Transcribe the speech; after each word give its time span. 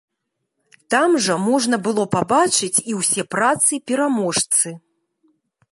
Там 0.93 1.09
жа 1.25 1.35
можна 1.49 1.79
было 1.89 2.03
пабачыць 2.15 2.83
і 2.93 2.97
ўсе 3.01 3.21
працы-пераможцы. 3.35 4.67